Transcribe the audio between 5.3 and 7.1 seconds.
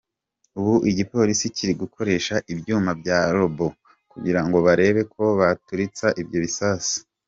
baturitsa ibyo bisasu.